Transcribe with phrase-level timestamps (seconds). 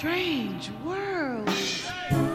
[0.00, 2.29] Strange worlds.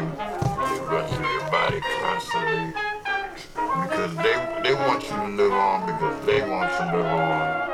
[0.00, 0.16] Bloodstream.
[0.16, 2.72] They run through your body constantly
[3.82, 7.66] because they they want you to live on because they want you to live on.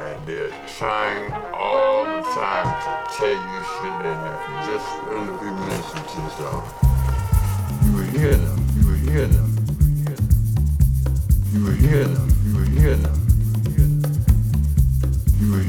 [0.00, 5.34] And they're trying all the time to tell you shit and if you just really
[5.38, 6.62] be listening to yourself,
[7.84, 10.30] you will hear them, you will hear them, you will hear them.
[11.52, 12.28] You will hear them.
[12.46, 13.16] You will hear them.
[15.40, 15.64] You will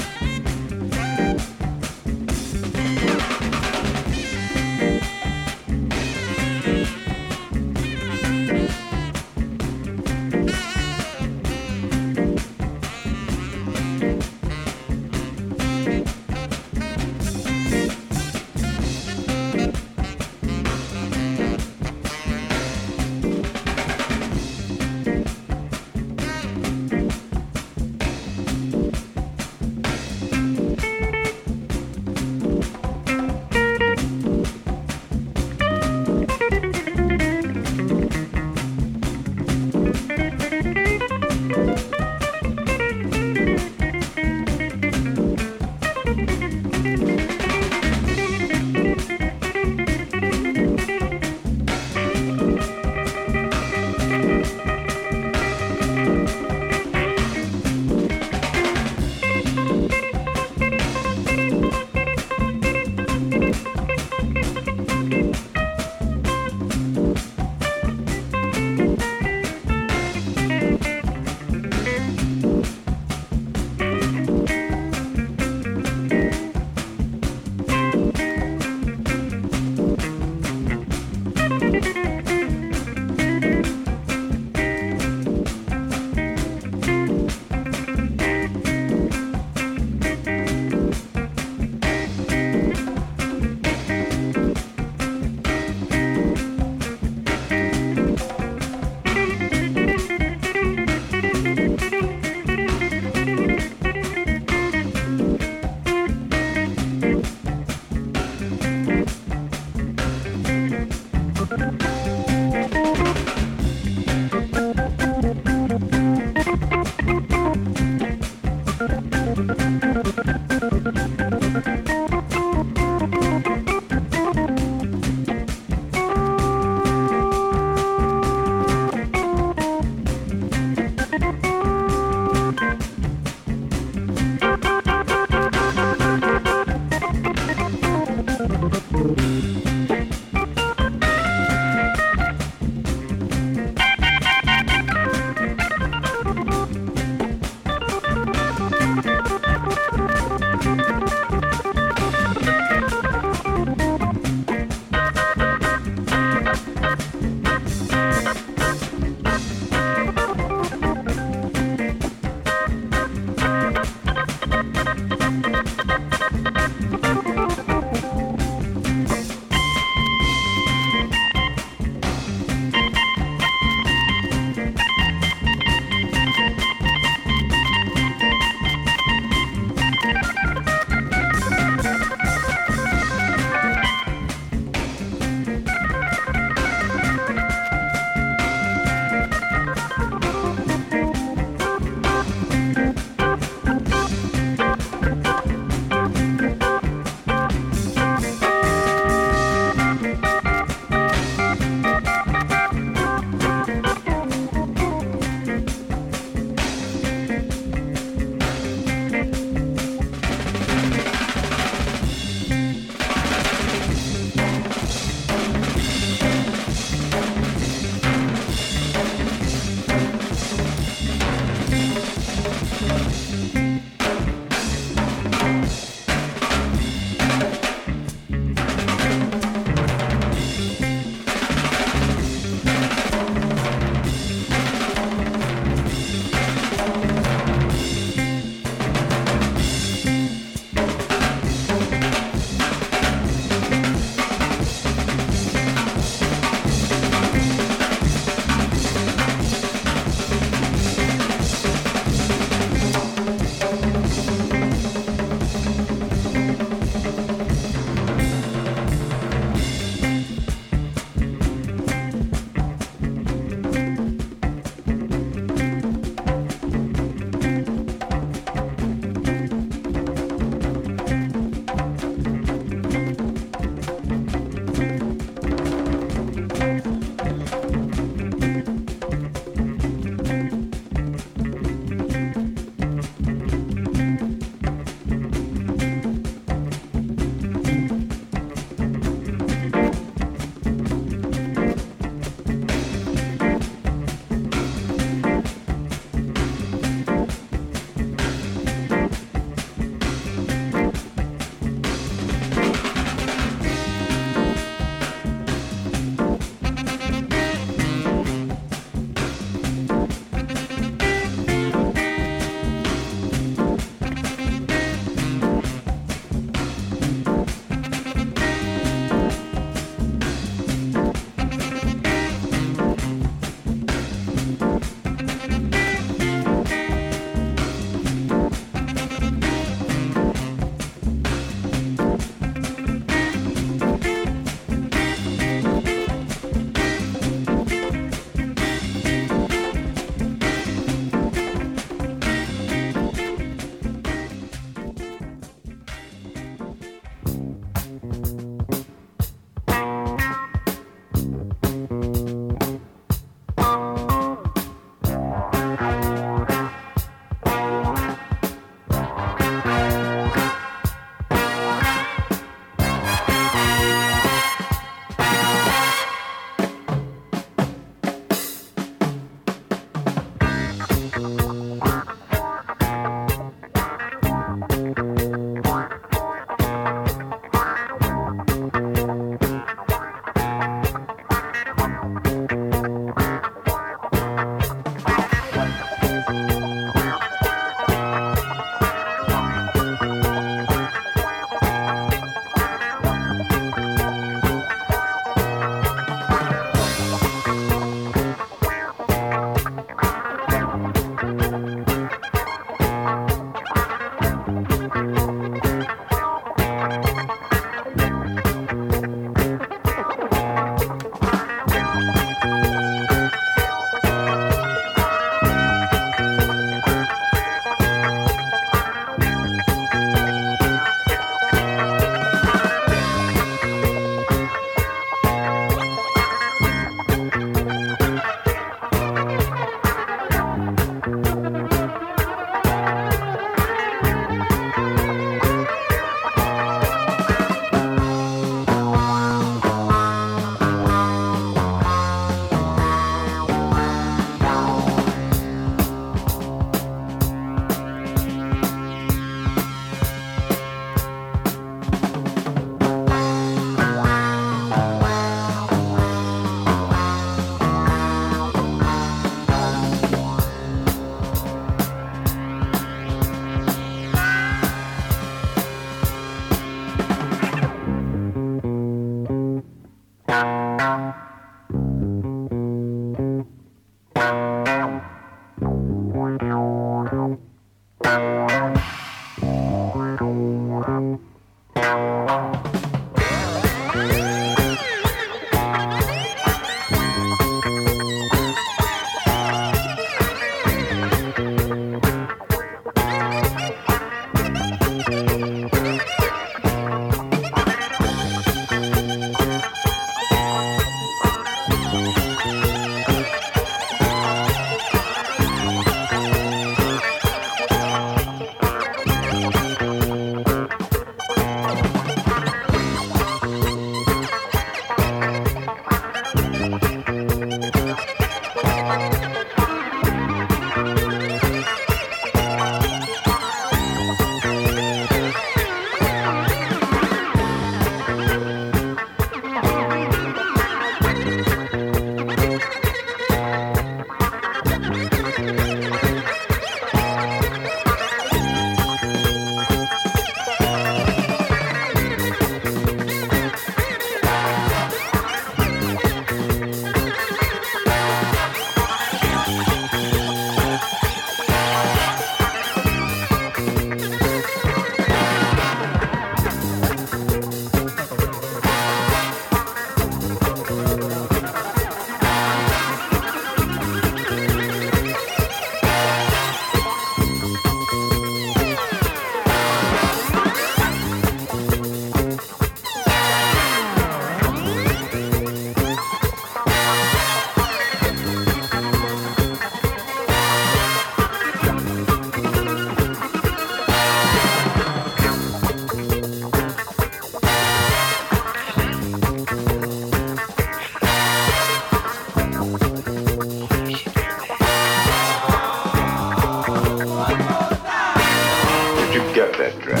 [599.84, 600.00] The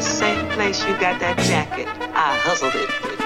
[0.00, 3.17] same place you got that jacket, I hustled it.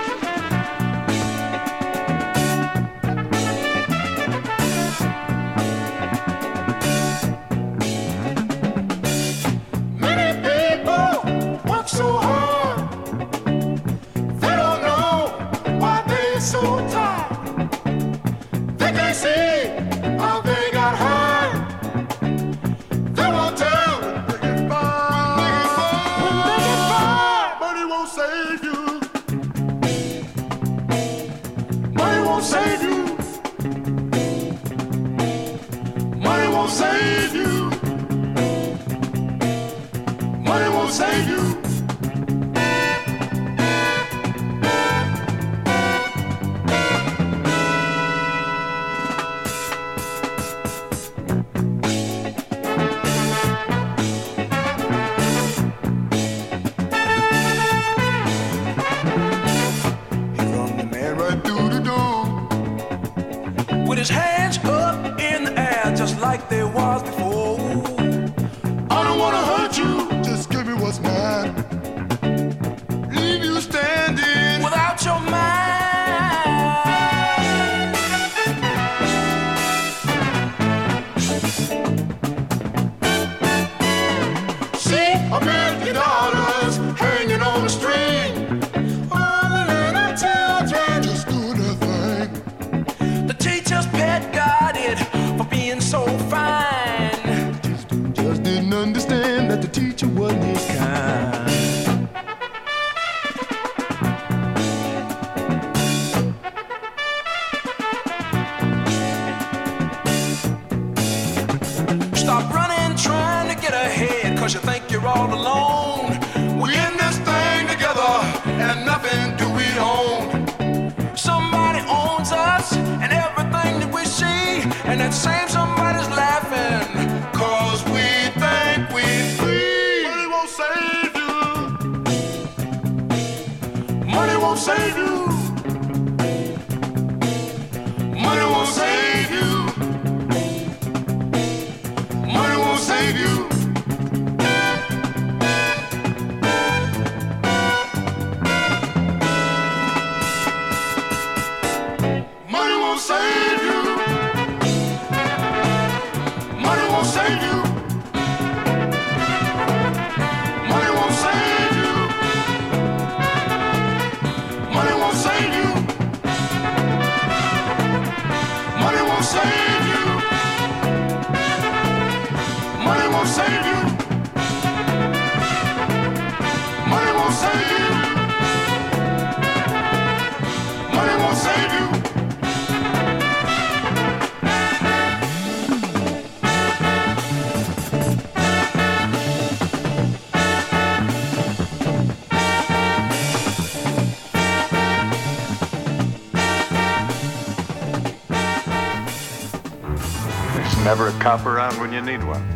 [201.33, 202.52] Cop around when you need one.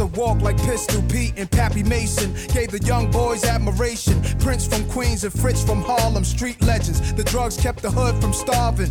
[0.00, 2.32] That walk like Pistol Pete and Pappy Mason.
[2.54, 4.18] Gave the young boys admiration.
[4.38, 7.12] Prince from Queens and Fritz from Harlem, street legends.
[7.12, 8.90] The drugs kept the hood from starving.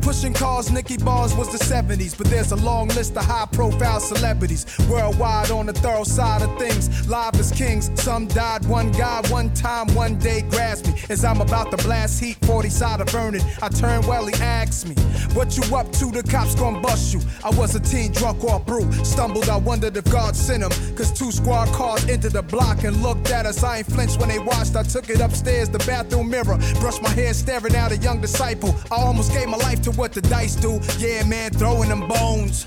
[0.00, 4.00] Pushing cars, Nicky Barnes was the 70s, but there's a long list of high profile
[4.00, 7.08] celebrities worldwide on the thorough side of things.
[7.08, 8.64] Live as kings, some died.
[8.66, 12.68] One guy, one time, one day grabs me as I'm about to blast heat, 40
[12.68, 13.42] side of burning.
[13.62, 14.94] I turn well, he asks me,
[15.34, 16.10] What you up to?
[16.10, 17.20] The cops gon' bust you.
[17.44, 19.48] I was a teen drunk off brew, stumbled.
[19.48, 23.30] I wondered if God sent him, cause two squad cars entered the block and looked
[23.30, 23.62] at us.
[23.62, 24.76] I ain't flinched when they watched.
[24.76, 28.74] I took it upstairs, the bathroom mirror, brushed my hair, staring at a young disciple.
[28.90, 30.80] I almost gave my life to what the dice do.
[30.98, 32.66] Yeah, man, throwing them bones.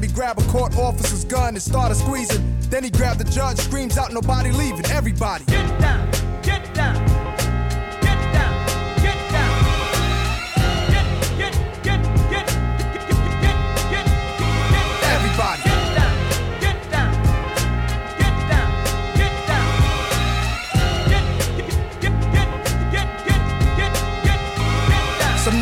[0.01, 2.43] He grab a court officer's gun and started squeezing.
[2.69, 5.45] Then he grabbed the judge, screams out, nobody leaving, everybody.
[5.45, 6.09] Get down,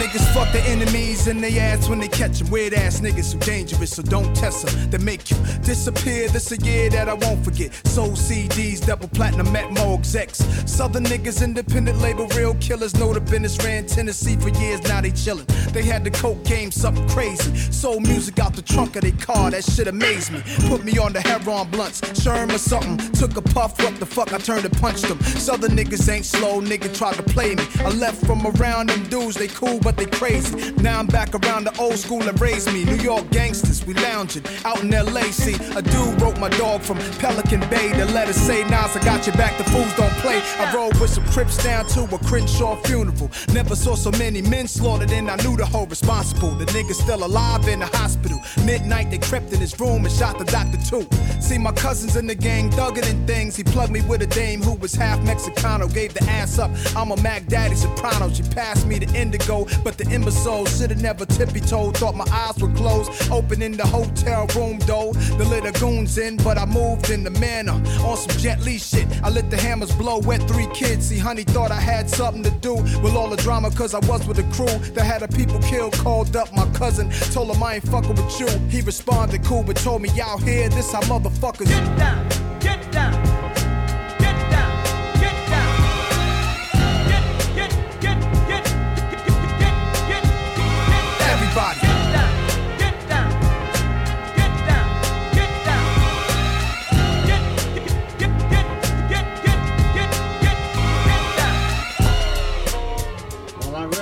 [0.09, 2.49] niggas fuck the enemies in their ass when they catch 'em.
[2.49, 4.89] Weird ass niggas who dangerous, so don't test 'em.
[4.89, 6.29] They make you disappear.
[6.29, 7.71] This a year that I won't forget.
[7.87, 10.43] Soul CDs, double platinum, met Mo execs.
[10.65, 12.95] Southern niggas, independent label, real killers.
[12.95, 15.45] Know the business ran Tennessee for years, now they chillin'.
[15.73, 17.51] They had the coke game, something crazy.
[17.69, 20.41] Sold music out the trunk of their car, that shit amazed me.
[20.69, 22.97] Put me on the heroin blunts, Sherm or something.
[23.13, 25.19] Took a puff, what the fuck, I turned and punched them.
[25.37, 27.63] Southern niggas ain't slow, nigga tried to play me.
[27.85, 30.71] I left from around them dudes, they cool, but they crazy.
[30.81, 32.85] Now I'm back around the old school and raised me.
[32.85, 35.23] New York gangsters, we lounging out in LA.
[35.31, 37.91] See, a dude wrote my dog from Pelican Bay.
[37.93, 40.41] The letter say, Nas, I got your back, the fools don't play.
[40.57, 43.29] I rode with some Crips down to a Crenshaw funeral.
[43.53, 46.49] Never saw so many men slaughtered, and I knew the whole responsible.
[46.51, 48.41] The nigga still alive in the hospital.
[48.65, 51.07] Midnight, they crept in his room and shot the doctor too.
[51.39, 53.55] See, my cousins in the gang thugging and things.
[53.55, 55.91] He plugged me with a dame who was half Mexicano.
[55.93, 56.71] Gave the ass up.
[56.95, 58.29] I'm a Mac Daddy Soprano.
[58.33, 61.97] She passed me the indigo, but the imbecile should've never tippy toed.
[61.97, 63.11] Thought my eyes were closed.
[63.31, 65.13] Open in the hotel room though.
[65.13, 67.73] The little goons in, but I moved in the manner.
[68.03, 69.07] On some Jet Li shit.
[69.23, 70.19] I let the hammers blow.
[70.19, 71.07] Wet three kids.
[71.07, 74.27] See, honey thought I had something to do with all the drama, cause I was
[74.27, 75.93] with a crew that had a people killed.
[75.93, 77.09] Called up my cousin.
[77.31, 78.47] Told him I ain't fucking with you.
[78.69, 82.59] He responded cool, but told me, y'all here, this how motherfuckers get down.
[82.59, 83.28] Get down.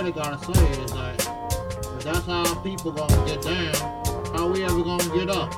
[0.08, 1.16] Really gotta say is that
[1.98, 3.74] if that's how people gonna get down,
[4.34, 5.54] how we ever gonna get up?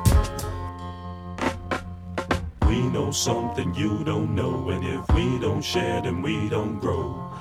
[2.65, 7.31] We know something you don't know, and if we don't share, then we don't grow.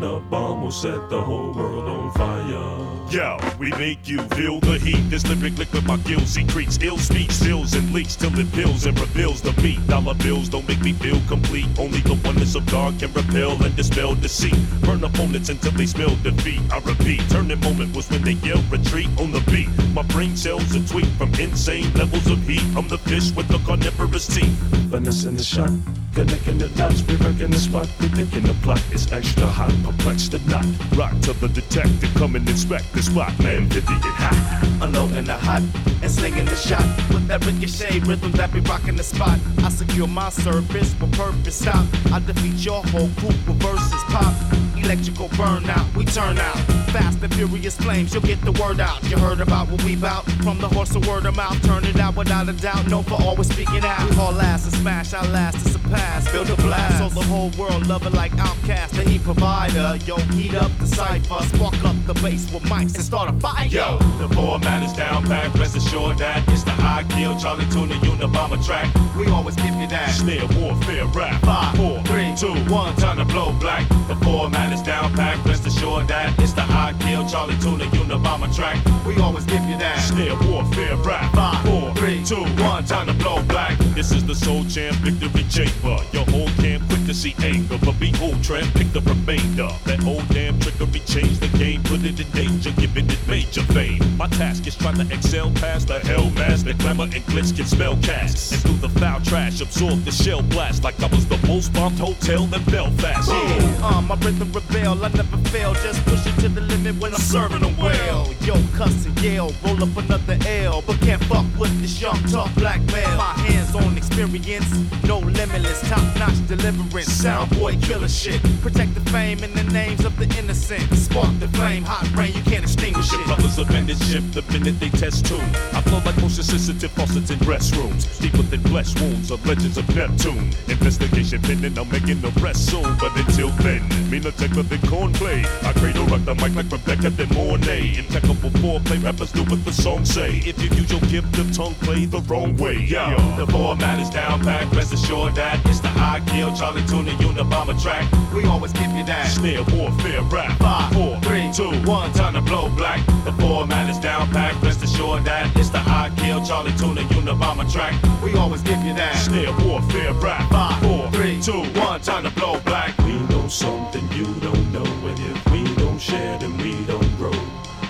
[0.00, 2.90] Unabomb will set the whole world on fire.
[3.10, 5.10] Yo, we make you feel the heat.
[5.10, 8.98] This lyric liquid my gills secretes ill speech, spills and leaks till it pills and
[8.98, 9.84] reveals the beat.
[9.88, 11.66] Dollar bills don't make me feel complete.
[11.78, 14.54] Only the oneness of God can repel and dispel deceit.
[14.82, 16.60] Burn opponents until they smell defeat.
[16.72, 19.68] I repeat, turning moment was when they yell retreat on the beat.
[19.92, 22.64] My brain cells a tweet from insane levels of heat.
[22.74, 24.56] I'm the fish with the carnivorous teeth.
[24.90, 25.70] Finesse in the shot,
[26.14, 27.88] connecting the dots, we wrecking the spot.
[28.00, 30.66] We thinking the plot is extra hot, perplex the knot.
[30.96, 33.36] Rock to the detective, come and inspect the spot.
[33.40, 34.78] Man, 50 get hot.
[34.82, 35.62] Unloading the hot
[36.02, 39.38] and slinging the shot with that ricochet rhythm that be rocking the spot.
[39.58, 41.86] I secure my service with purpose stop.
[42.12, 44.34] I defeat your whole group with verses pop.
[44.82, 46.56] Electrical burnout, we turn out.
[46.90, 49.02] Fast and furious flames, you'll get the word out.
[49.08, 51.60] You heard about what we bout from the horse of word of mouth.
[51.62, 52.88] Turn it out without a doubt.
[52.88, 54.08] No for always speaking out.
[54.08, 56.30] We haul ass and smash, our last to surpass.
[56.32, 58.90] Build a blast, so the whole world love it like OutKast.
[58.90, 63.04] The heat provider, yo, heat up the cipher, spark up the bass with mics and
[63.04, 63.66] start a fire.
[63.66, 65.58] Yo, the format is down packed.
[65.58, 68.88] Rest assured that it's the I kill Charlie Tuna Unabomber track.
[69.16, 70.10] We always give you that.
[70.10, 71.42] Snare warfare rap.
[71.42, 72.94] Five, four, three, two, one.
[72.96, 73.88] Time to blow black.
[74.08, 75.46] The format is down packed.
[75.46, 78.78] Rest assured that it's the I kill Charlie Tuna Unabomber track.
[79.06, 79.98] We always give you that.
[80.00, 81.34] Snare warfare rap.
[81.34, 82.84] Five, four, three, two, one.
[82.84, 83.76] Time to blow black.
[83.94, 85.96] This is the Soul Champ Victory Chamber.
[86.12, 89.68] Your whole camp quick to see anger, but behold, tramp pick the remainder.
[89.84, 94.00] That old damn trickery changed the game, put it in danger, giving it major fame.
[94.16, 97.66] My task is trying to excel past the hell mask that glamour and glitz can
[97.66, 98.52] spell cast.
[98.52, 101.98] And through the foul trash, absorb the shell blast like I was the most bombed
[101.98, 103.28] hotel in Belfast.
[103.28, 103.80] Yeah.
[103.82, 105.74] Uh, my rhythm rebel, I never fail.
[105.74, 108.32] Just push it to the limit when I'm serving them well.
[108.42, 112.54] Yo, cuss and yell, roll up another L, but can't fuck with this young tough
[112.54, 113.16] black male.
[113.16, 114.70] My hands-on experience,
[115.04, 117.12] no limitless, top-notch deliverance.
[117.12, 118.40] Sound boy killer shit.
[118.62, 120.82] Protect the fame and the names of the innocent.
[120.94, 123.26] Spark the flame, hot rain, you can't extinguish Your it.
[123.26, 125.40] brothers abandon ship the minute they test tune.
[125.72, 128.20] I flow like motion sensitive faucets in restrooms.
[128.20, 130.52] Deeper than flesh wounds of legends of Neptune.
[130.68, 132.96] Investigation pending, I'm making arrest soon.
[132.98, 135.44] But until then, me no thicker than cornplay.
[135.64, 137.98] I cradle rock the mic like Rebecca de Mornay.
[137.98, 140.42] Impeccable foreplay, rappers do what the song say.
[140.44, 142.76] If you use your gift of tongue, play the wrong way.
[142.76, 144.74] Yeah, the format is down packed.
[144.76, 148.04] Rest assured that it's the I kill Charlie Tuna Unabomber track.
[148.34, 149.28] We always give you that.
[149.28, 150.58] Snare warfare rap.
[150.58, 152.12] Five, four, three, two, one.
[152.12, 153.04] Time to blow black.
[153.24, 154.62] The format is down packed.
[154.62, 157.94] Rest assured that it's the I kill Charlie Tuna Unabomber track.
[158.24, 159.14] We always give you that.
[159.14, 160.50] Snare warfare rap.
[160.50, 162.00] Five, four, three, two, one.
[162.00, 162.98] Time to blow black.
[163.04, 167.30] We know something you don't know, and if we don't share, then we don't grow.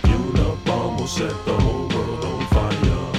[0.04, 3.12] Unabomb will set the whole world on fire.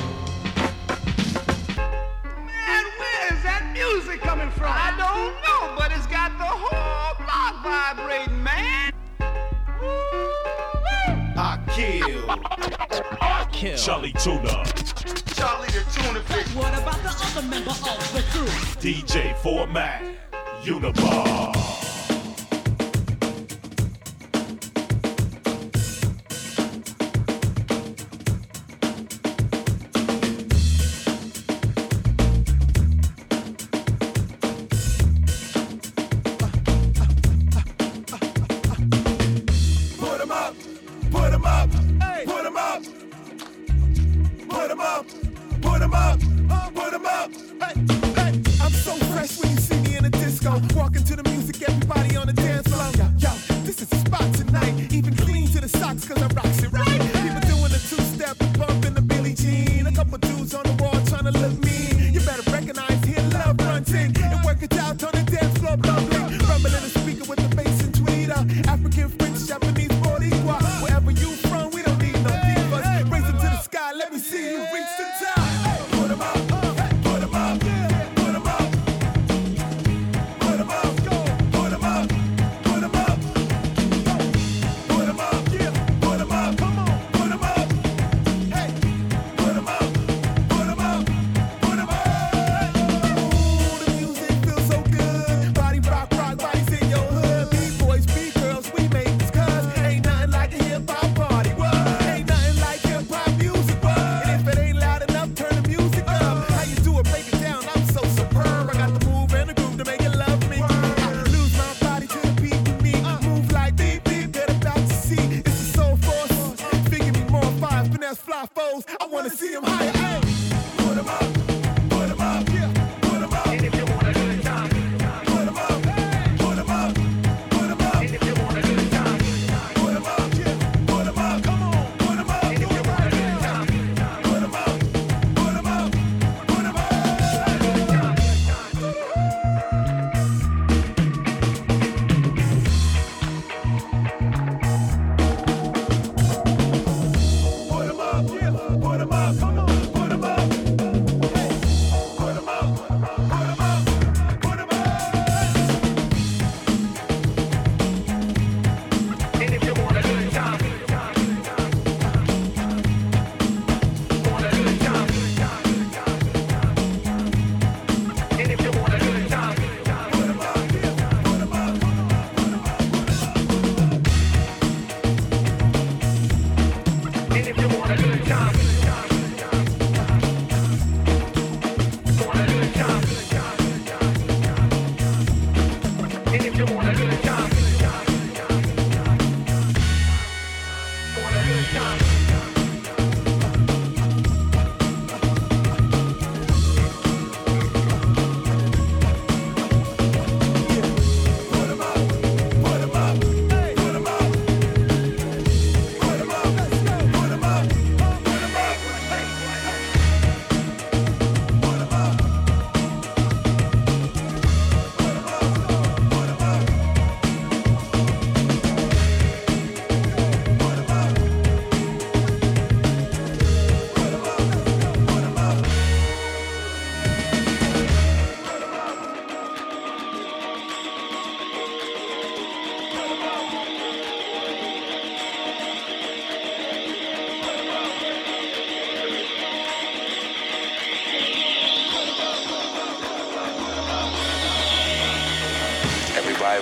[2.45, 4.69] Man, where is that music coming from?
[4.69, 8.30] I don't know, but it's got the whole block vibrating,
[11.73, 12.27] kill.
[13.51, 13.77] Kill.
[13.77, 14.63] Charlie Tuna.
[15.35, 16.55] Charlie the tuna fish.
[16.55, 18.45] What about the other member of the crew?
[18.81, 20.03] DJ format.
[20.63, 21.90] Unabomb.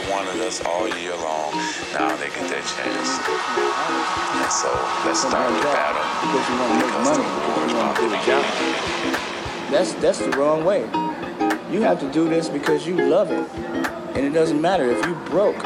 [0.09, 1.51] Wanted us all year long.
[1.93, 3.19] Now they get their chance.
[4.35, 4.69] And so
[5.05, 6.03] let's start the battle.
[6.21, 8.43] Because you want to make money, because you want to do a job.
[9.71, 10.81] That's that's the wrong way.
[11.71, 13.47] You have to do this because you love it,
[14.15, 15.63] and it doesn't matter if you broke.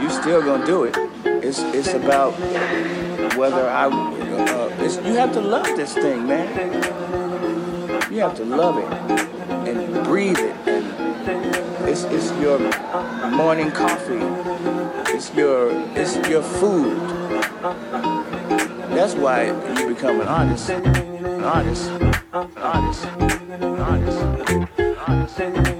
[0.00, 0.96] You still gonna do it.
[1.24, 2.32] It's it's about
[3.36, 3.86] whether I.
[3.86, 6.48] Uh, it's, you have to love this thing, man.
[8.10, 8.90] You have to love it
[9.68, 10.55] and breathe it.
[12.04, 12.58] It's your
[13.30, 14.20] morning coffee.
[15.14, 17.00] It's your it's your food.
[18.90, 19.46] That's why
[19.78, 20.68] you become an artist.
[20.68, 21.90] An artist.
[21.90, 23.04] An artist.
[23.04, 25.40] An artist.
[25.40, 25.75] An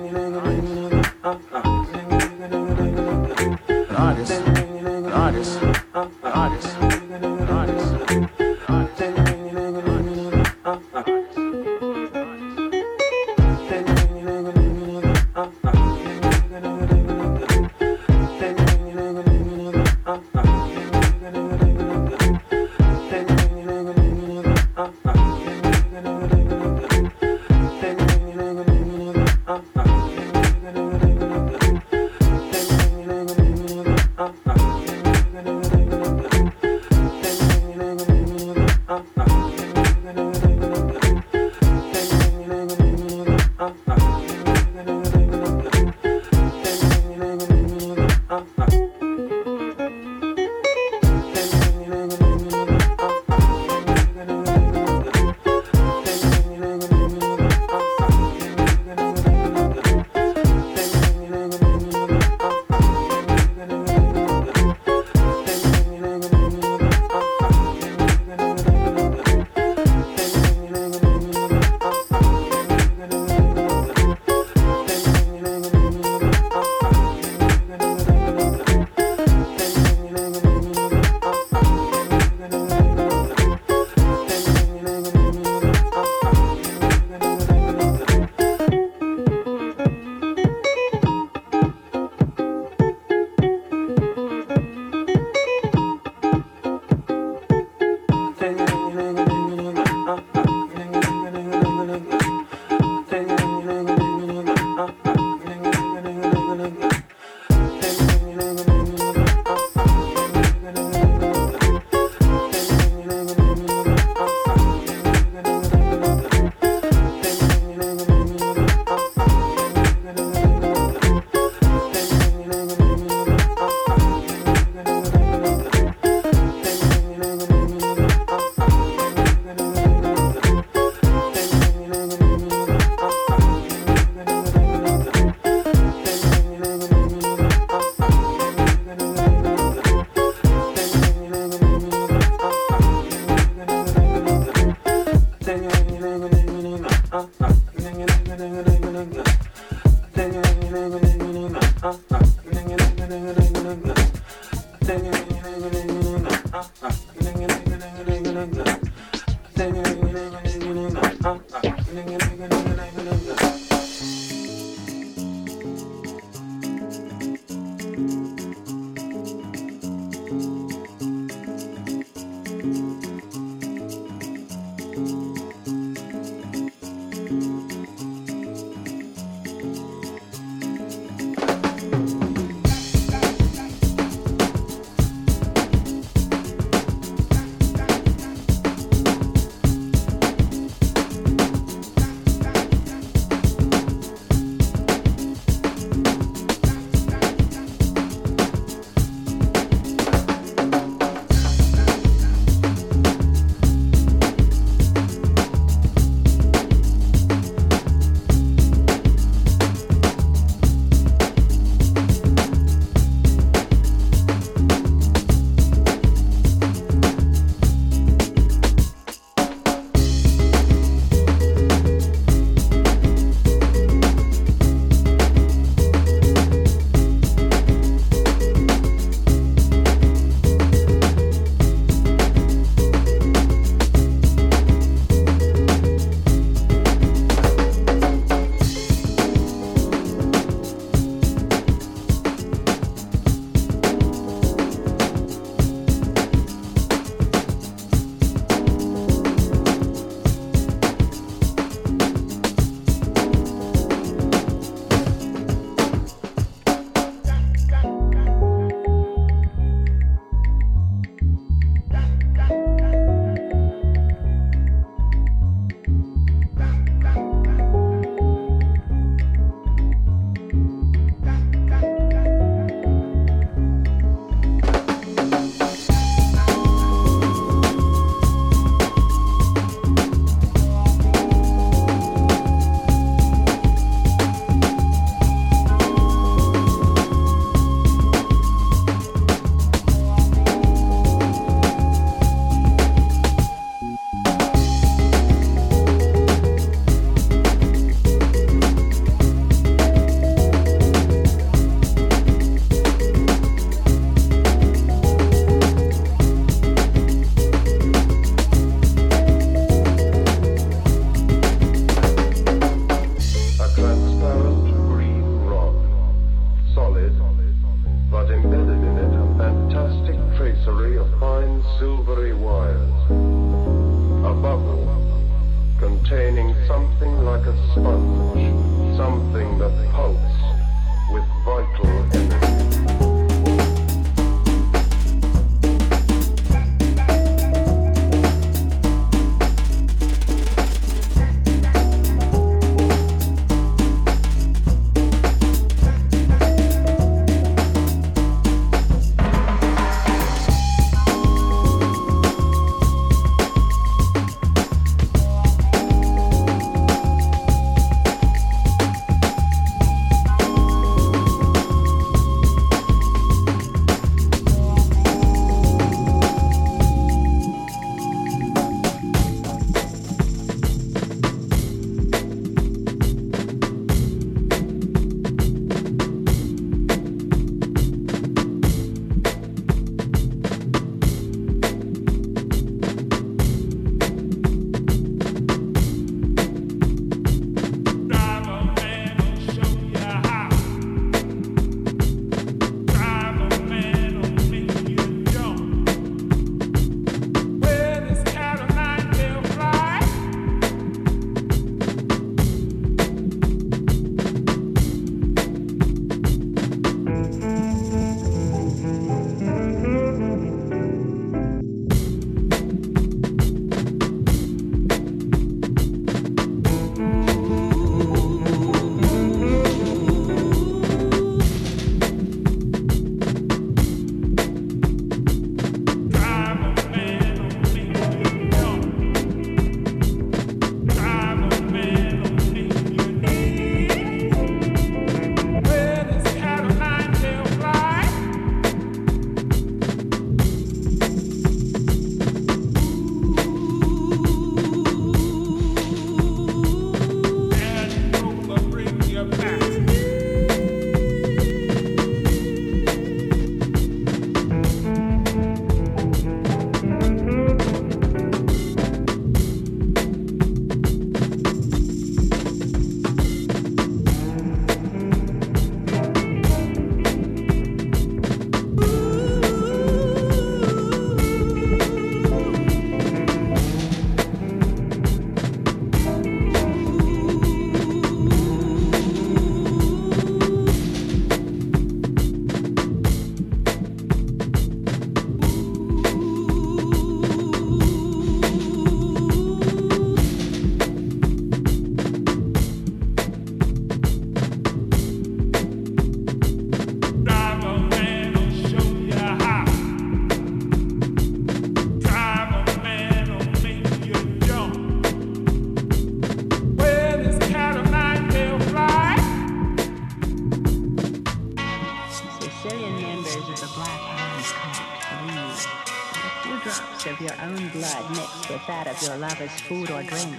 [518.66, 520.34] that of your lover's food or drink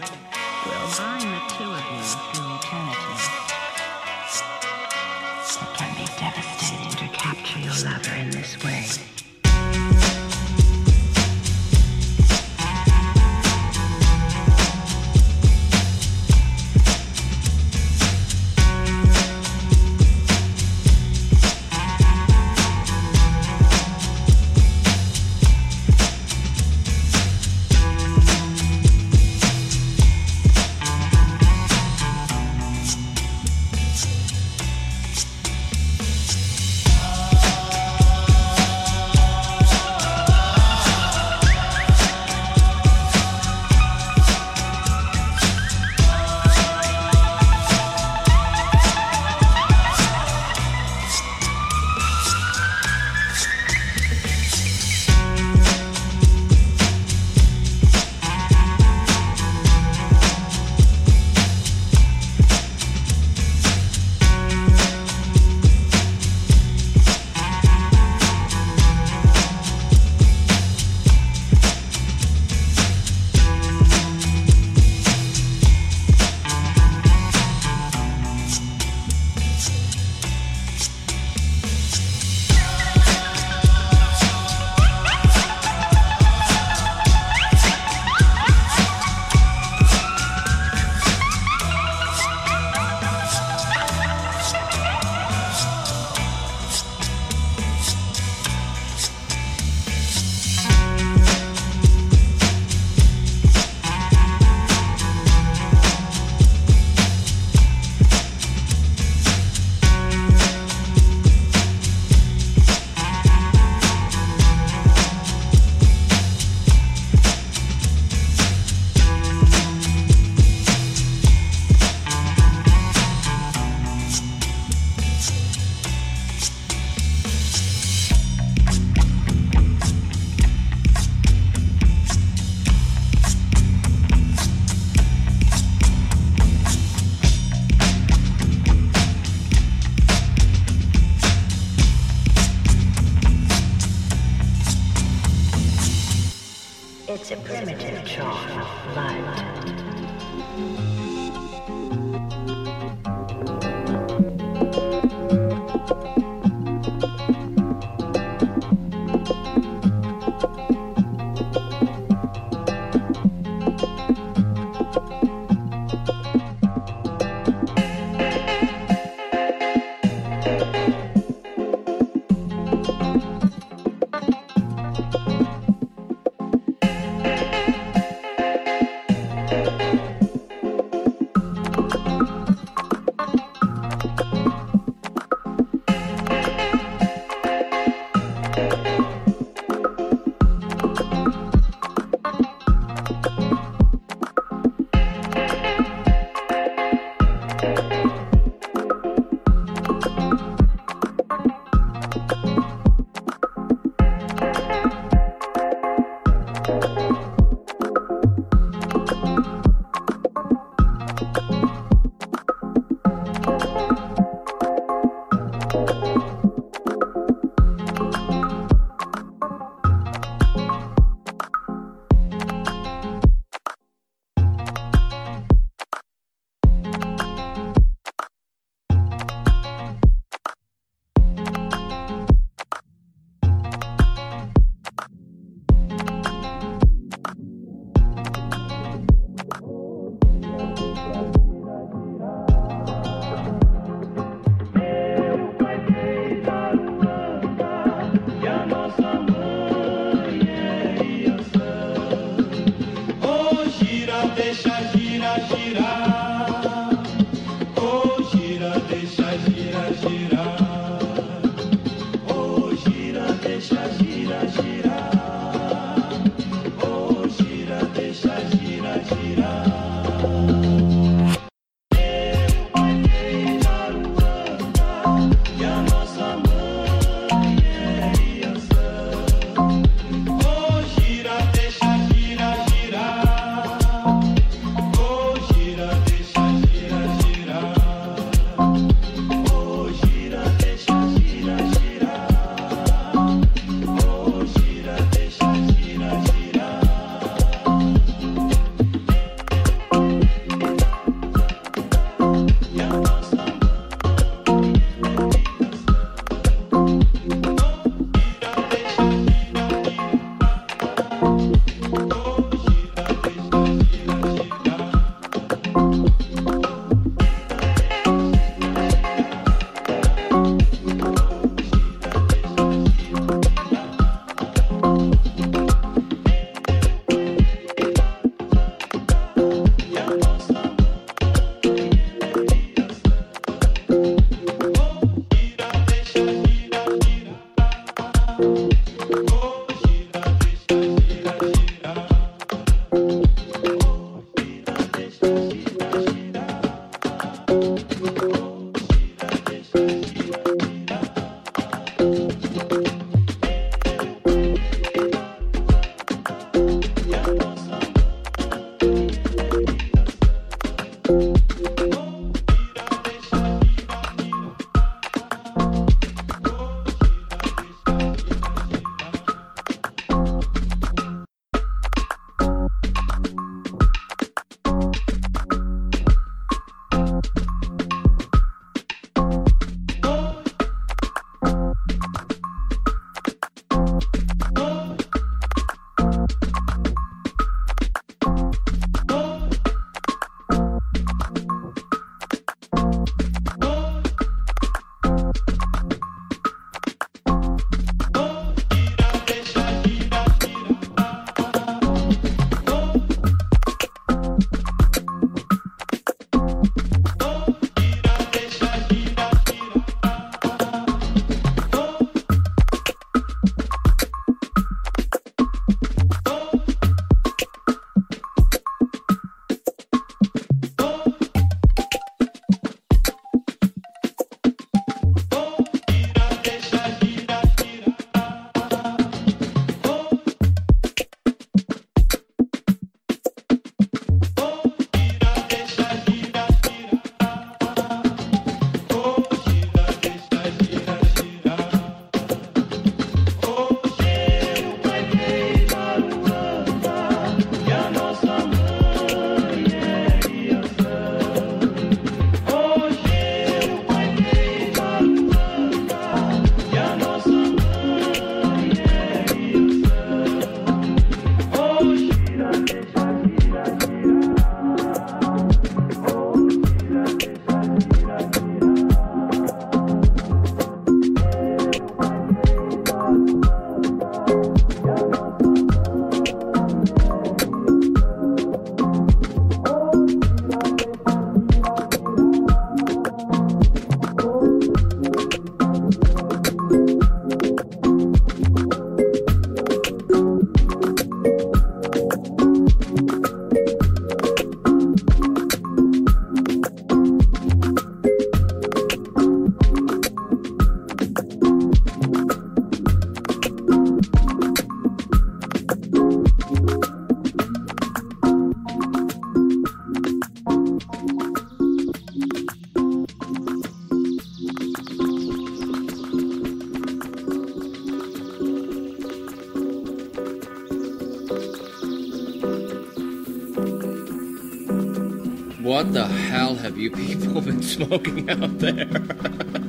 [525.78, 528.90] What the hell have you people been smoking out there?